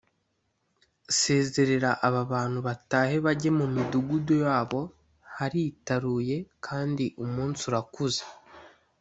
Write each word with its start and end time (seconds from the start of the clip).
sezerera 1.19 1.91
aba 2.07 2.21
bantu 2.33 2.59
batahe 2.67 3.15
bajye 3.25 3.49
mu 3.59 3.65
midugudu 3.75 4.33
yabo 4.45 4.81
haritaruye 5.35 6.35
kandi 6.65 7.05
umunsi 7.23 7.61
urakuze 7.69 8.21